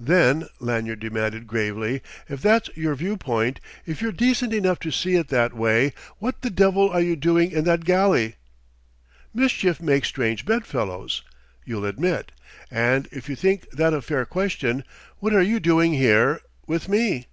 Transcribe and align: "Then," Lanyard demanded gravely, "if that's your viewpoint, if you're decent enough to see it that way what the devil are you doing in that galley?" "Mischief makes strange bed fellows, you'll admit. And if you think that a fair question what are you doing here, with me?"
"Then," 0.00 0.48
Lanyard 0.58 1.00
demanded 1.00 1.46
gravely, 1.46 2.00
"if 2.30 2.40
that's 2.40 2.74
your 2.78 2.94
viewpoint, 2.94 3.60
if 3.84 4.00
you're 4.00 4.10
decent 4.10 4.54
enough 4.54 4.78
to 4.78 4.90
see 4.90 5.16
it 5.16 5.28
that 5.28 5.52
way 5.52 5.92
what 6.18 6.40
the 6.40 6.48
devil 6.48 6.88
are 6.88 7.02
you 7.02 7.14
doing 7.14 7.50
in 7.52 7.64
that 7.64 7.84
galley?" 7.84 8.36
"Mischief 9.34 9.78
makes 9.78 10.08
strange 10.08 10.46
bed 10.46 10.64
fellows, 10.64 11.20
you'll 11.66 11.84
admit. 11.84 12.32
And 12.70 13.06
if 13.12 13.28
you 13.28 13.36
think 13.36 13.68
that 13.70 13.92
a 13.92 14.00
fair 14.00 14.24
question 14.24 14.82
what 15.18 15.34
are 15.34 15.42
you 15.42 15.60
doing 15.60 15.92
here, 15.92 16.40
with 16.66 16.88
me?" 16.88 17.26